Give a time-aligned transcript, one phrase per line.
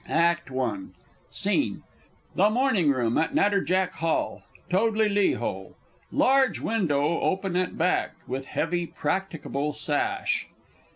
[0.09, 0.85] _ACT I.
[1.29, 1.83] SCENE
[2.35, 5.75] _The Morning Room at Natterjack Hall, Toadley le Hole;
[6.11, 10.47] large window open at back, with heavy practicable sash.